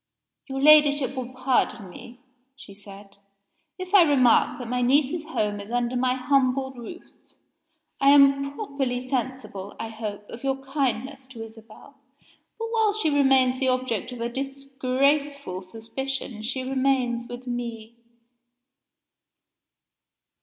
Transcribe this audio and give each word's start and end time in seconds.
"Your 0.47 0.59
Ladyship 0.59 1.13
will 1.15 1.31
pardon 1.31 1.91
me," 1.91 2.21
she 2.55 2.73
said, 2.73 3.17
"if 3.77 3.93
I 3.93 4.01
remark 4.01 4.57
that 4.57 4.67
my 4.67 4.81
niece's 4.81 5.25
home 5.25 5.59
is 5.59 5.69
under 5.69 5.95
my 5.95 6.15
humble 6.15 6.71
roof. 6.73 7.03
I 7.99 8.09
am 8.09 8.51
properly 8.55 8.99
sensible, 9.07 9.75
I 9.79 9.89
hope, 9.89 10.27
of 10.31 10.43
your 10.43 10.57
kindness 10.65 11.27
to 11.27 11.43
Isabel, 11.45 11.99
but 12.57 12.67
while 12.71 12.93
she 12.93 13.11
remains 13.11 13.59
the 13.59 13.67
object 13.69 14.11
of 14.11 14.21
a 14.21 14.27
disgraceful 14.27 15.61
suspicion 15.61 16.41
she 16.41 16.63
remains 16.63 17.27
with 17.27 17.45
me." 17.45 17.93